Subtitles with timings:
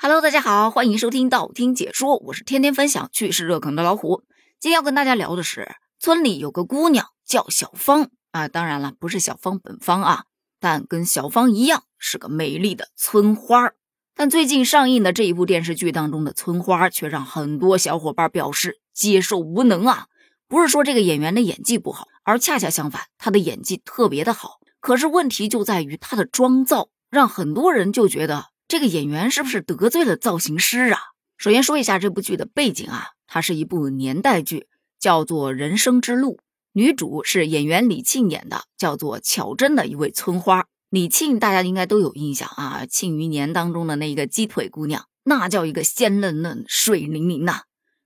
[0.00, 4.22] Hello，大家好，欢迎收听道听解说，我是天天分享趣事热梗的老虎。
[4.60, 10.26] 今天要跟大家聊的是，村里有个姑娘叫小芳啊，当然了，不是小芳本芳啊，
[10.60, 13.72] 但跟小芳一样是个美丽的村花。
[14.14, 20.06] 但最近上映的这一部电视剧当中的村花，却让很多小伙伴表示接受无能啊。
[20.46, 24.60] 不是说这个演员的演技不好，而恰恰相反，她的演技特别的好。
[24.78, 28.46] 可是问题就在于她的妆造，让很多人就觉得。
[28.68, 31.00] 这个演员是不是得罪了造型师啊？
[31.38, 34.66] 首先说一下这部剧的背景啊，它是一部年代剧，
[35.00, 36.36] 叫做《人生之路》，
[36.72, 40.66] 女主是演员李沁演的，叫做巧珍的一位村花。
[40.90, 47.62] 李沁大家应该都有印象啊，《庆余年》当中的那个鸡腿姑娘，那叫一个鲜嫩嫩、水灵灵呐。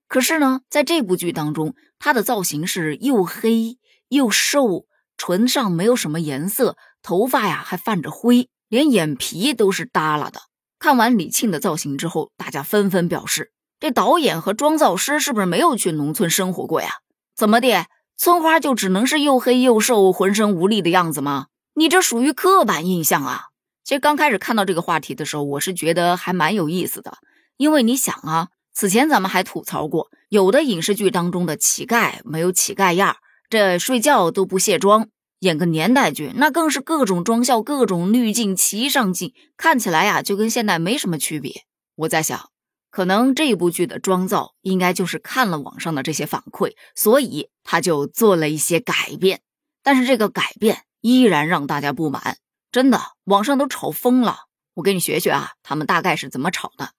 [0.07, 4.87] 可是呢，在这部剧当中，她的造型是又黑又瘦，
[5.17, 10.43] 唇上没有什么颜色，头发呀还泛着灰，连眼皮都是耷拉的。
[10.83, 16.95] 看完李沁的造型之后，大家纷纷表示：这导演和妆造师是不是没有去农村生活过呀？
[17.37, 21.47] 怎么的，村花就只能是又黑又瘦、浑身无力的样子吗？
[21.75, 23.43] 你这属于刻板印象啊！
[23.85, 27.19] 其实刚开始看到这个话题的时候，我是觉得还蛮有意思的，
[27.59, 33.19] 因为你想啊，此前咱们还吐槽过，有的影视剧当中的乞丐没有乞丐样，
[33.49, 35.07] 这睡觉都不卸妆。
[35.43, 41.65] 演个年代剧，那更是各种妆效、各种滤镜齐上镜，看起来呀就跟现代没什么区别。
[41.97, 42.51] 我在想，
[42.91, 49.41] 可能这部剧的妆造应该就是看了网上的这些反馈，所以他就做了一些改变。
[49.83, 52.37] 但是这个改变依然让大家不满，
[52.71, 54.43] 真的，网上都吵疯了。
[54.75, 56.91] 我给你学学啊，他们大概是怎么吵的？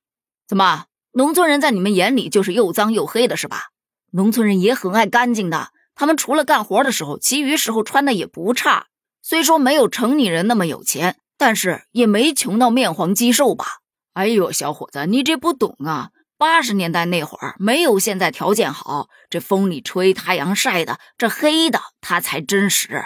[0.46, 3.70] 怎么，农村人在你们眼里就是又脏又黑的，是吧？
[4.12, 5.70] 农村人也很爱干净的。
[5.96, 8.88] 他们除了干活的时候，其余时候穿的也不差。
[9.22, 13.66] 虽说没有城里人那么有钱，但是也没穷到面黄肌瘦吧？
[14.14, 16.10] 哎呦，小伙子，你这不懂啊！
[16.38, 23.06] 八十年代那会儿没有现在条件好，这风里吹，太阳晒的，这黑的它才真实。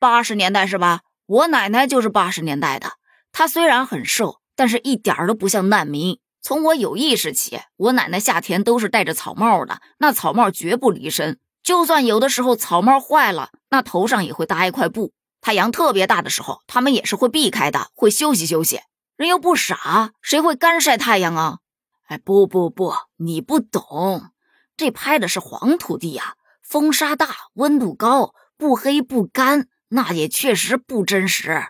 [0.00, 1.02] 八十年代是吧？
[1.26, 2.92] 我奶奶就是八十年代的，
[3.30, 6.18] 她虽然很瘦，但是一点都不像难民。
[6.40, 11.38] 从我有意识起，我奶奶夏天都是戴着草帽的，那草帽绝不离身。
[11.68, 15.12] 就算有的时候草帽坏了，那头上也会搭一块布。
[15.42, 18.80] 太阳特别大的时候，他们也是会避开的，会休息休息。
[19.18, 21.58] 人又不傻，谁会干晒太阳啊？
[22.06, 24.30] 哎，不不不，你不懂，
[24.78, 31.66] 这拍的是黄土地呀，风沙大，温度高，不黑不干，那也确实不真实。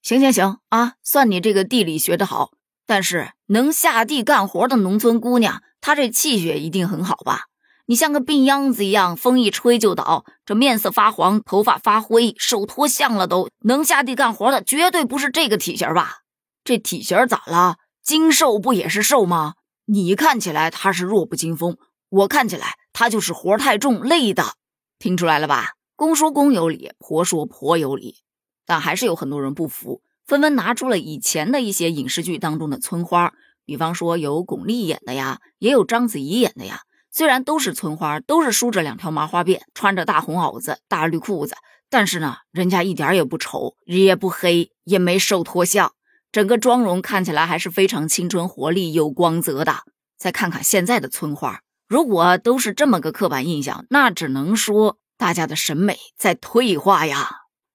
[0.00, 2.52] 行行行啊，算你这个地理学的好。
[2.86, 7.46] 但是能下地干活的农村姑娘，她这气血一定很好吧？
[7.90, 16.18] 你像个病秧子一样，风一吹就倒，这面色发黄，头发发灰，手脱相了都能下地干活的，绝对不是这个体型吧？
[16.62, 17.78] 这体型咋了？
[18.00, 19.54] 精瘦不也是瘦吗？
[19.86, 21.78] 你看起来他是弱不禁风，
[22.10, 24.54] 我看起来他就是活太重累的，
[25.00, 25.70] 听出来了吧？
[25.96, 28.18] 公说公有理，婆说婆有理，
[28.64, 33.32] 但还是有很多人不服，纷纷拿出了以前的一些影视剧当中的村花，
[33.64, 36.82] 比方说有巩俐演的呀，也有章子怡演的呀。
[37.12, 41.56] 虽然都是村花，都是梳着两条麻花辫，穿着大红袄子、大绿裤子，
[41.88, 45.92] 但是呢，人家一点也不丑，也不黑，也没瘦脱相，
[46.30, 49.78] 整个妆容看起来还是非常青春活力、有光泽的。
[50.16, 57.28] 再看看现在的村花，如果都是这么个刻板印象，那只能说大家的审美在退化呀。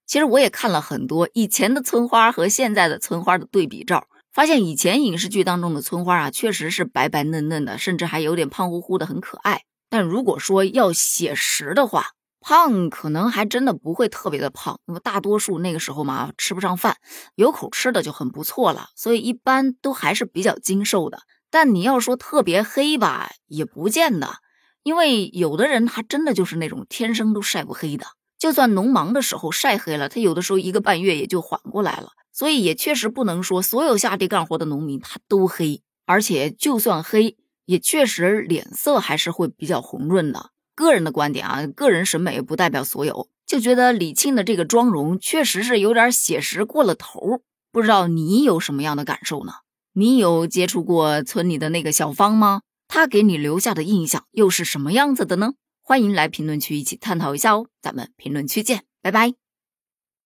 [0.08, 4.06] 其实我也看了很多以前的村花和现在的村花的对比照。
[4.36, 9.62] 发现以前影视剧当中的村花啊，确实是白白嫩嫩的，甚至还有点胖乎乎的，很可爱。
[9.90, 12.08] 但如果说要写实的话，
[12.42, 16.98] 胖可能还真的不会特别的胖，那么大多数那个时候嘛吃不上饭，
[17.36, 21.20] 有口吃的就很不错了，所以一般都还是比较精瘦的。
[21.50, 24.40] 但你要说特别黑吧，也不见得，
[24.84, 28.06] 因为有的人他真的就是那种天生都晒不黑的，
[28.38, 32.10] 就算农忙的时候晒黑了，他有的时候一个半月也就缓过来了。
[32.36, 40.50] 所以也确实不能说所有下地干活的农民他都黑，而且就算黑，也确实脸色还是会比较红润的。
[40.76, 47.40] 个人的观点啊，个人审美不代表所有，就觉得李沁的这个妆容确实是有点写实过了头。
[47.72, 49.54] 不知道你有什么样的感受呢？
[49.94, 52.64] 你有接触过村里的那个小芳吗？
[52.90, 55.54] 她给你留下的印象又是什么样子的呢？
[55.82, 59.45] 欢迎来评论区一起探讨一下哦，咱们评论区见，拜拜。